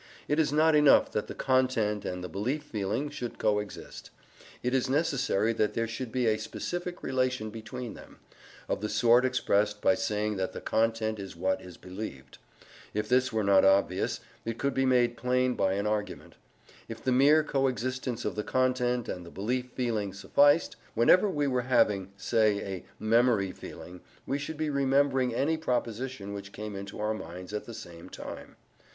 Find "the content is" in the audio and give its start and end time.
10.53-11.35